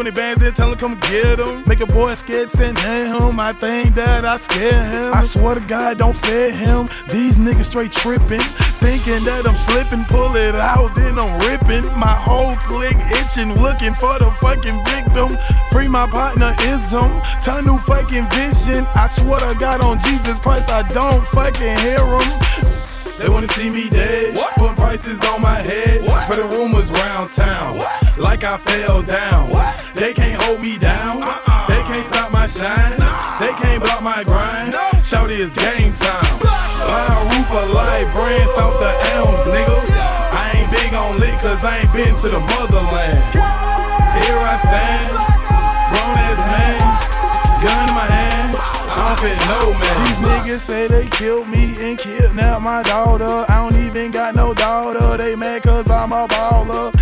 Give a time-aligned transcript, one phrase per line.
[0.00, 1.62] 20 bands in, tell him come get him.
[1.66, 3.38] Make a boy scared, send him.
[3.38, 5.12] I think that I scare him.
[5.12, 6.88] I swear to God, don't fear him.
[7.10, 8.40] These niggas straight tripping.
[8.80, 11.84] Thinking that I'm slipping, pull it out, then I'm ripping.
[12.00, 15.36] My whole clique itching, looking for the fucking victim.
[15.68, 18.86] Free my partner ism, tunnel fucking vision.
[18.96, 22.80] I swear to God on Jesus Christ, I don't fucking hear him.
[23.20, 24.34] They wanna see me dead.
[24.34, 24.54] What?
[24.54, 26.00] Put prices on my head.
[26.08, 26.22] What?
[26.22, 27.76] Spreading rumors round town.
[27.76, 28.18] What?
[28.18, 29.50] Like I fell down.
[29.50, 29.79] What?
[30.50, 31.22] Hold me down.
[31.22, 31.66] Uh-uh.
[31.68, 32.98] They can't stop my shine.
[32.98, 33.38] Nah.
[33.38, 34.72] They can't block my grind.
[34.72, 34.82] No.
[34.98, 36.42] Shout it's game time.
[36.42, 39.78] Buy a roof of light, brands off the elms, nigga.
[40.34, 43.22] I ain't big on lit cause I ain't been to the motherland.
[43.30, 45.10] Here I stand,
[45.94, 46.82] grown ass man,
[47.62, 48.56] gun in my hand.
[48.90, 49.96] I don't fit no man.
[50.02, 53.46] These niggas say they killed me and kidnapped my daughter.
[53.48, 55.16] I don't even got no daughter.
[55.16, 56.99] They mad cause I'm a baller.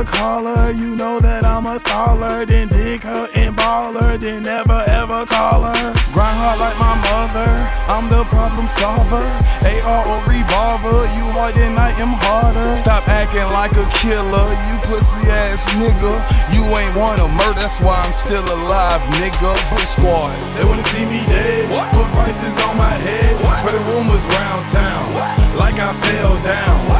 [0.00, 0.70] And they hoes caller.
[0.70, 2.46] You know that I'm a staller.
[2.46, 4.16] Then dig her and ball her.
[4.16, 5.92] Then never ever call her.
[6.12, 7.50] Grind hard like my mother.
[7.88, 9.20] I'm the problem solver.
[9.20, 11.04] AR or revolver.
[11.16, 12.76] You hard then I am harder.
[12.76, 14.48] Stop acting like a killer.
[14.68, 16.14] You pussy ass nigga.
[16.54, 17.60] You ain't wanna murder.
[17.60, 19.52] That's why I'm still alive, nigga.
[19.68, 20.32] Brick squad.
[20.56, 21.68] They wanna see me dead.
[21.70, 21.90] What?
[21.92, 23.36] Put prices on my head.
[23.44, 23.58] What?
[23.60, 25.14] Spreading rumors round town.
[25.14, 25.28] What?
[25.58, 26.88] Like I fell down.
[26.88, 26.99] What?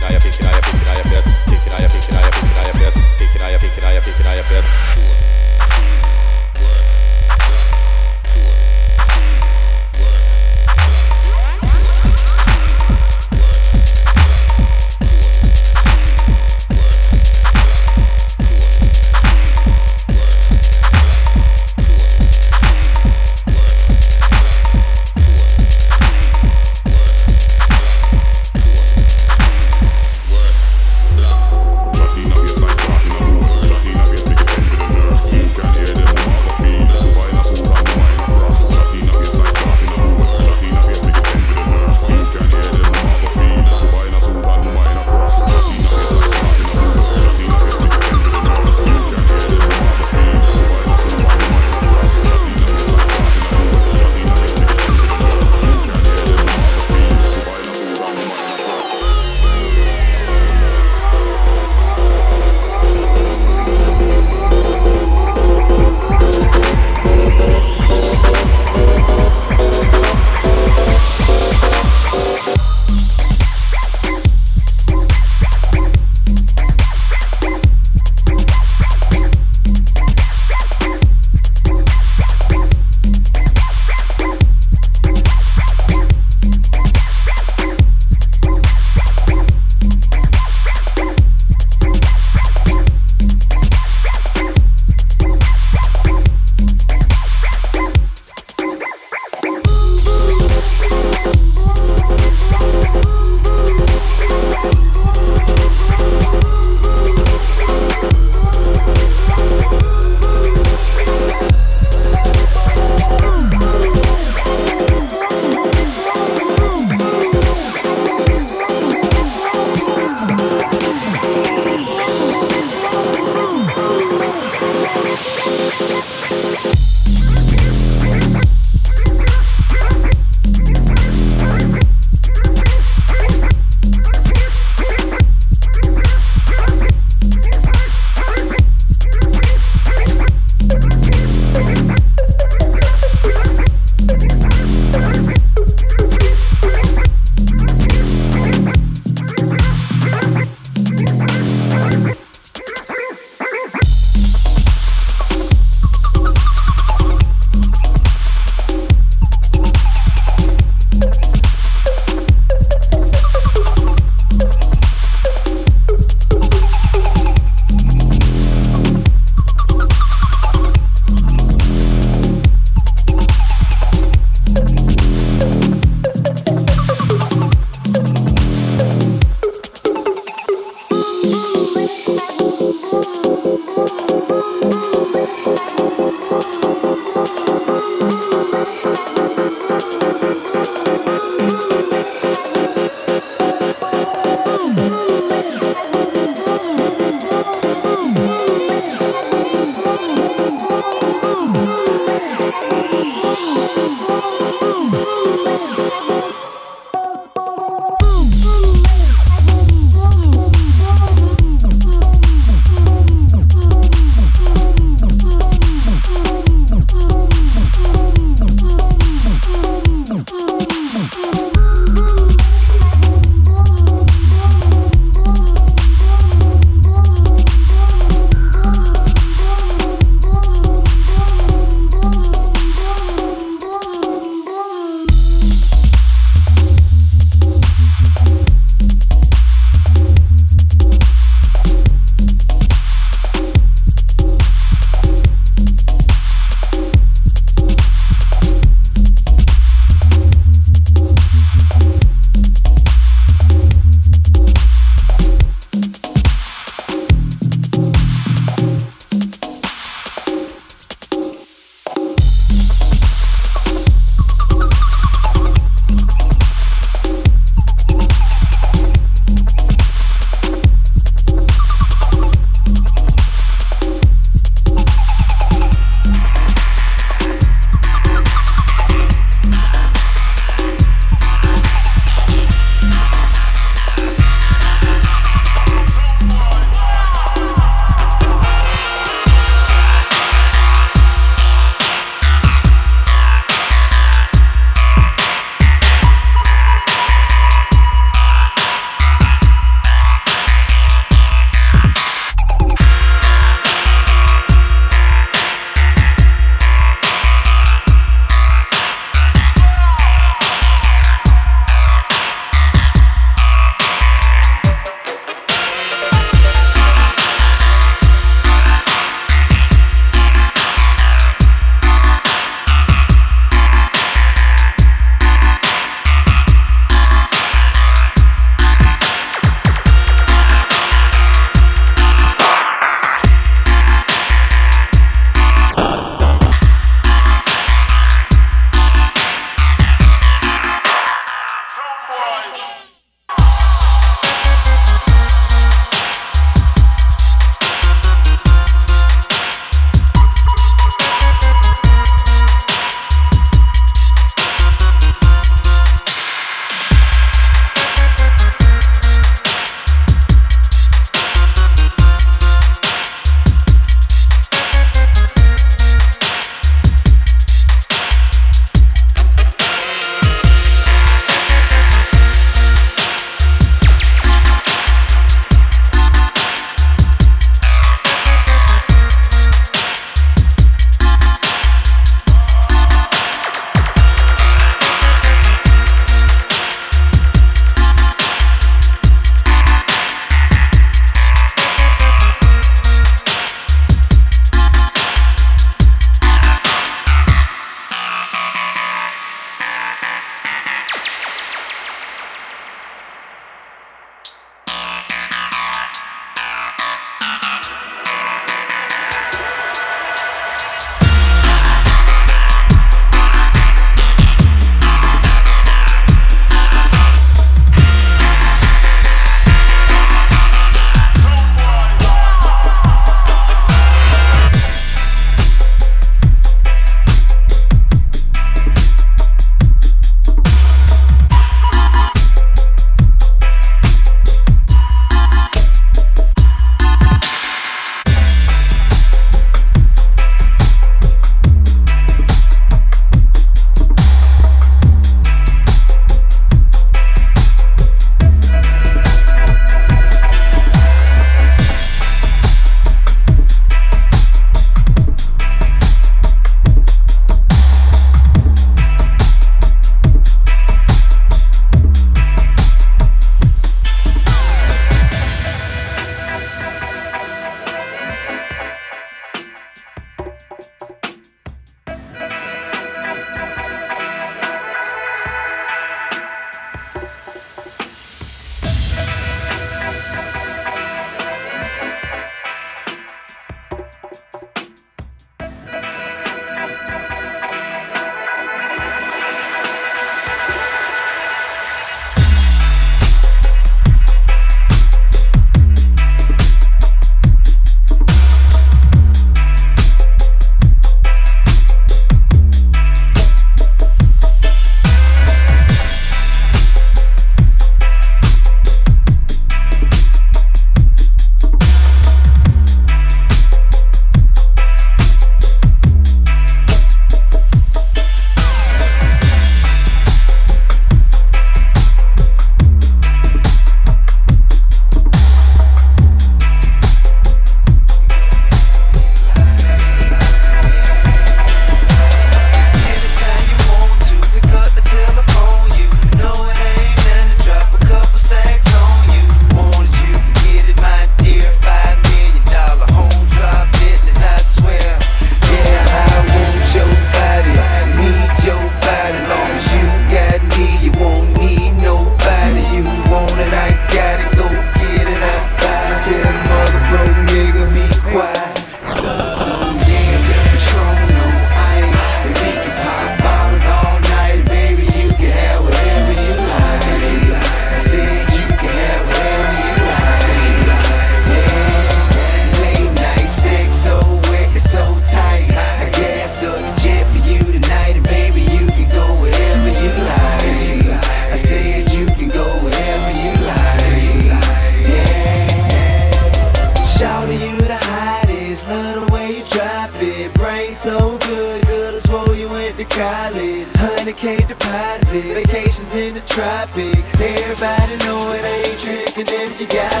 [599.33, 600.00] If you got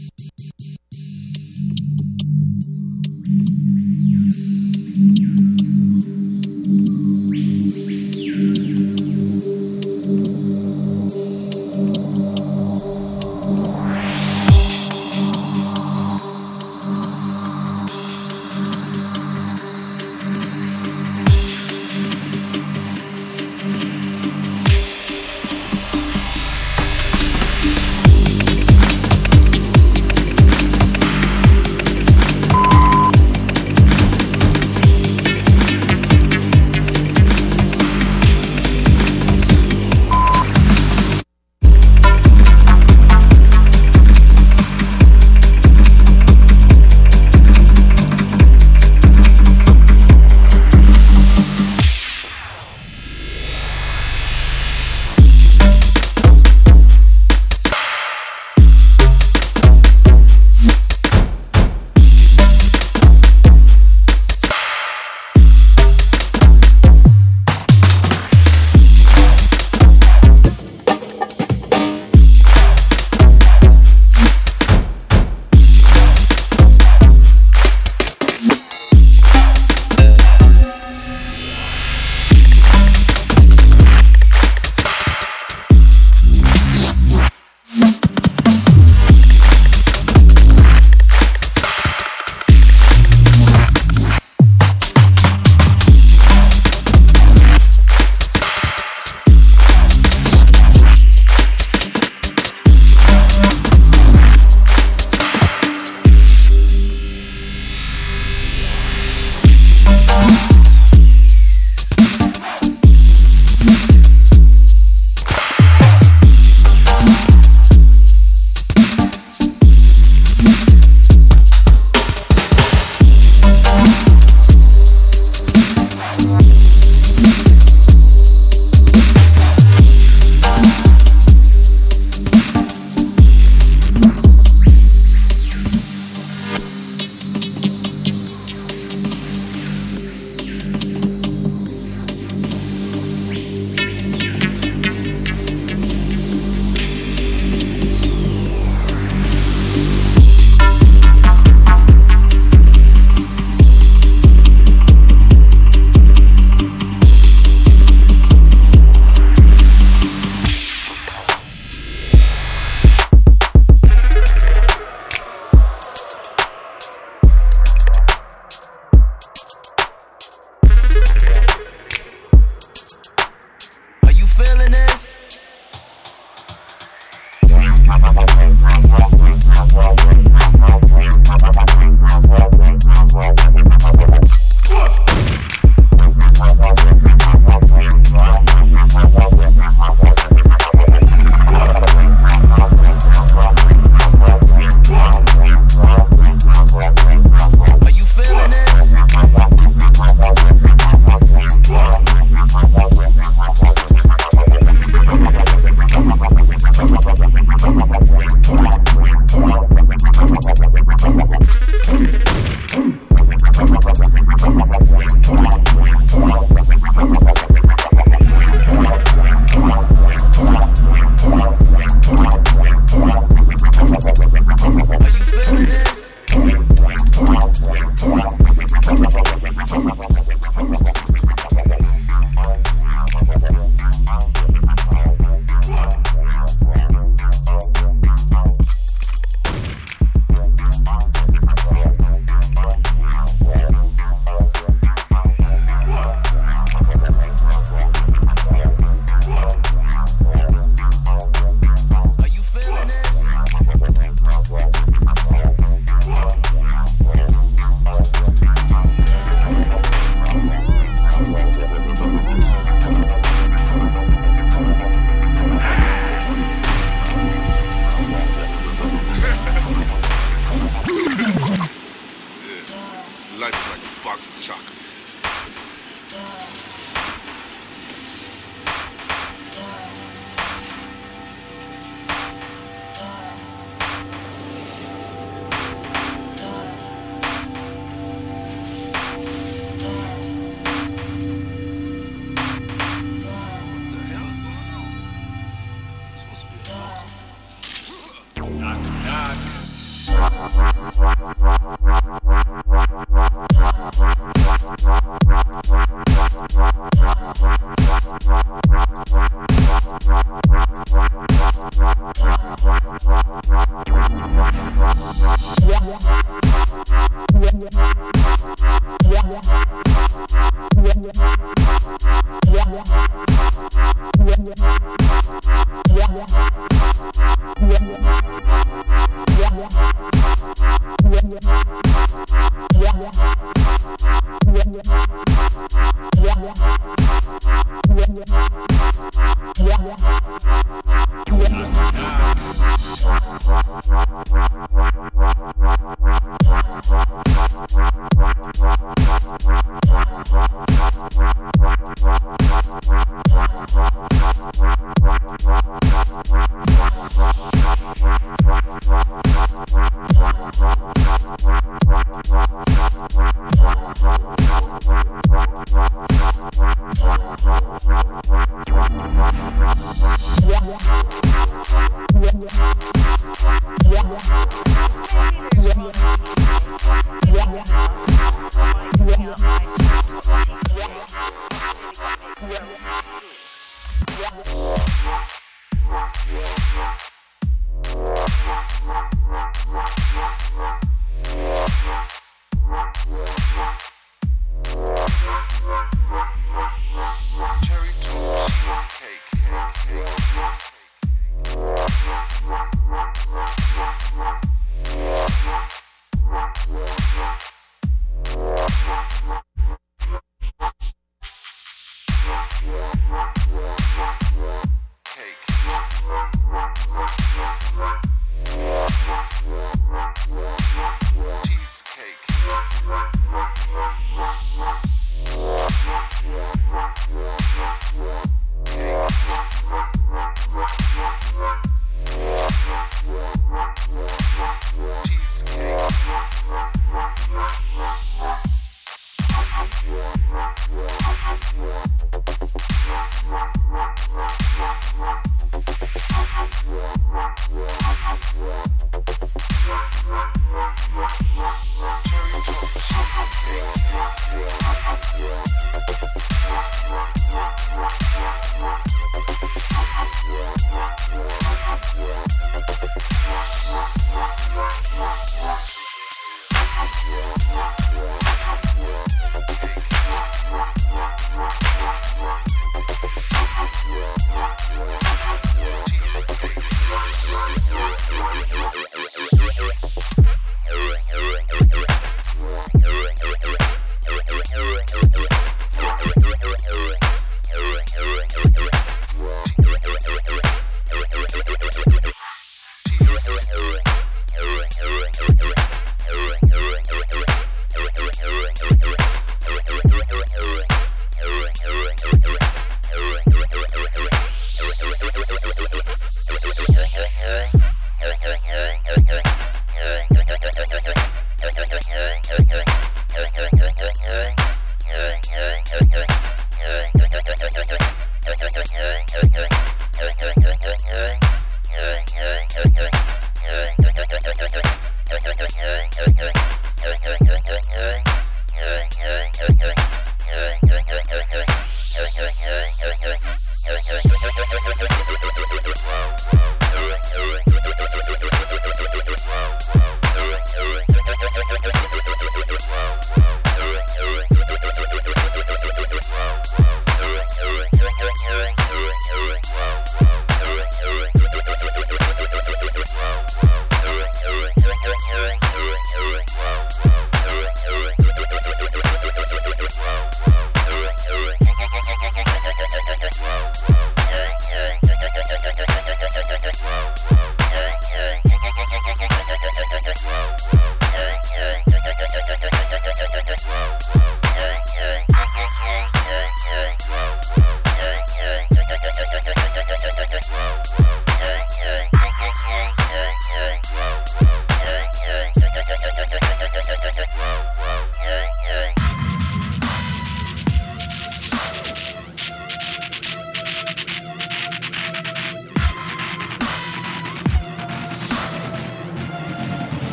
[0.00, 0.29] you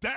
[0.00, 0.15] Bounce.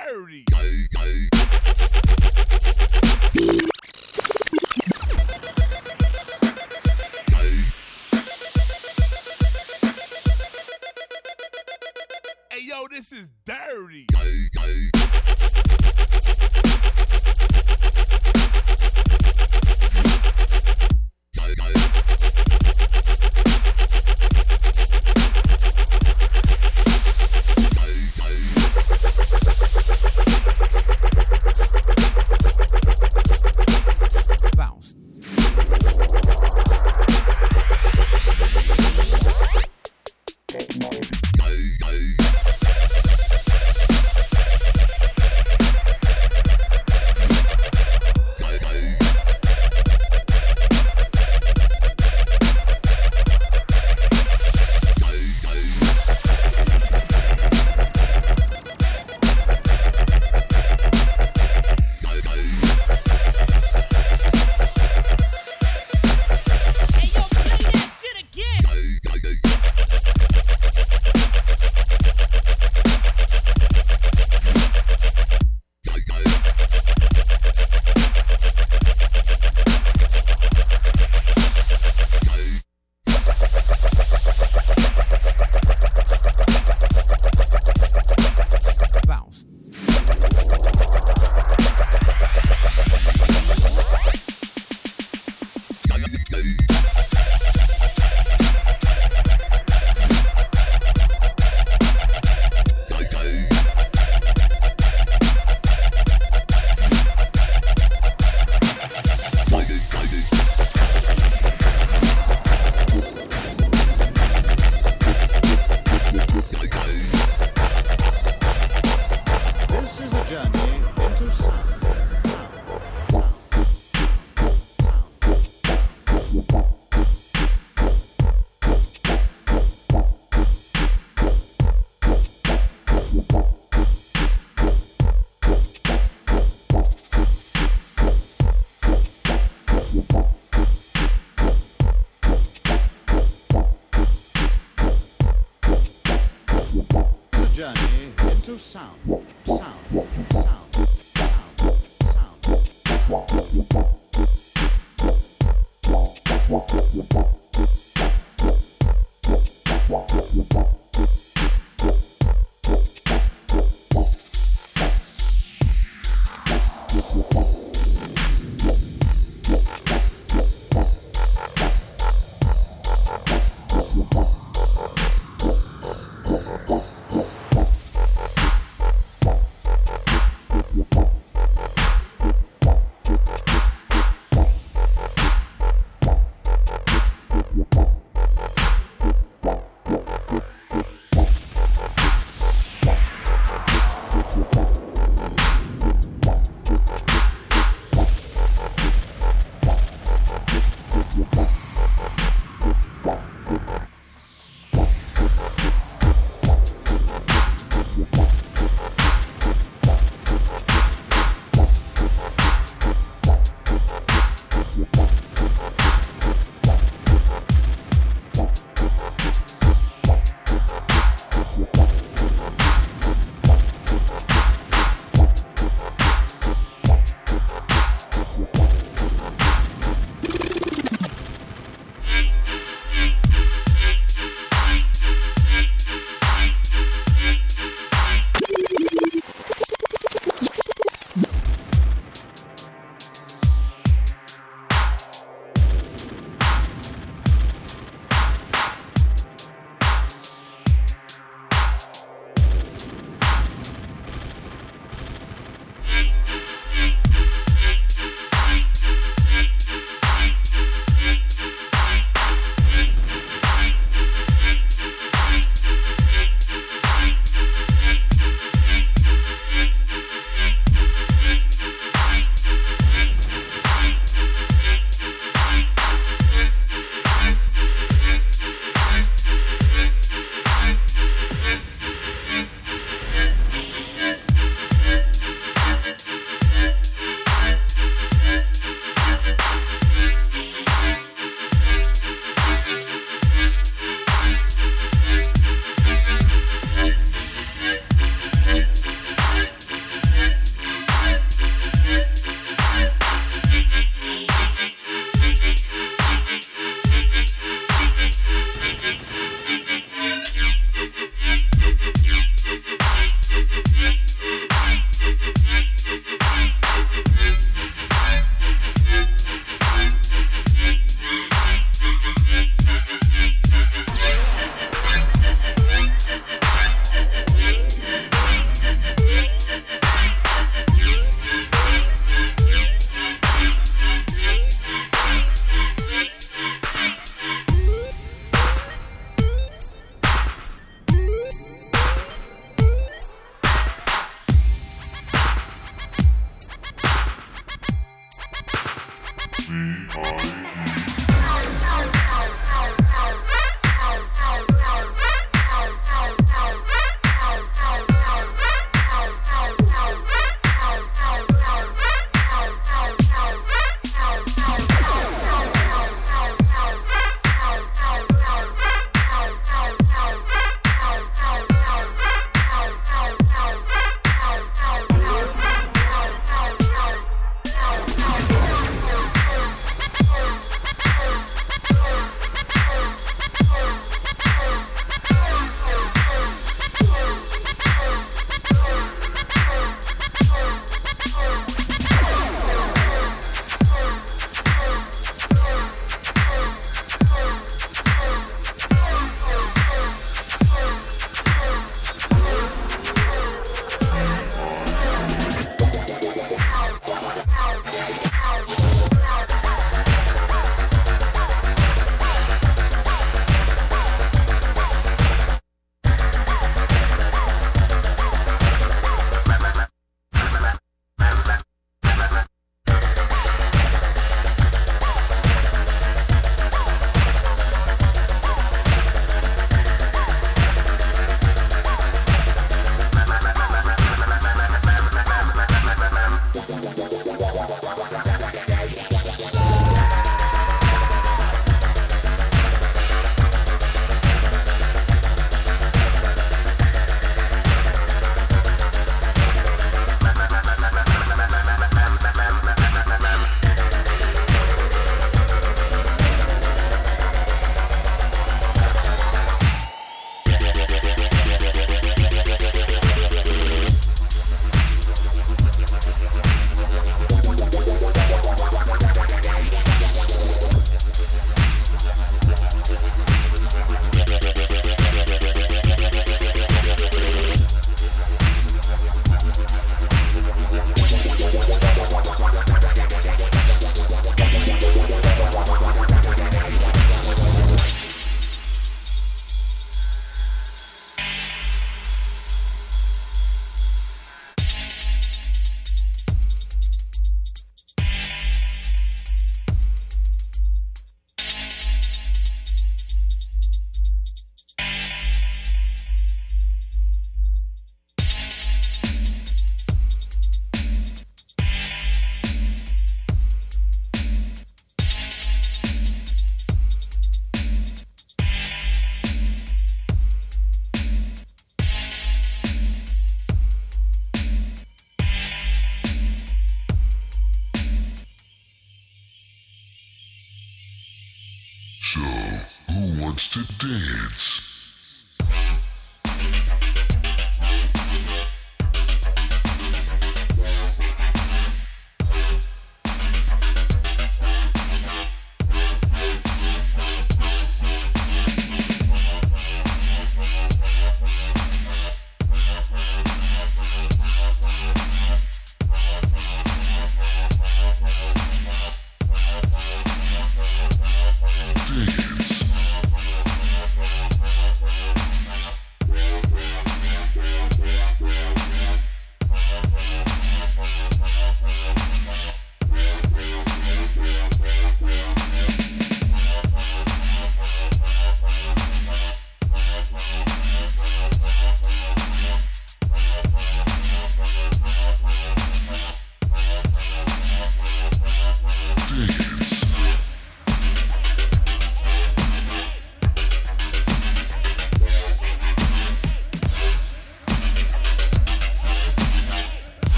[533.20, 533.68] Wants to?
[533.68, 534.49] Dance.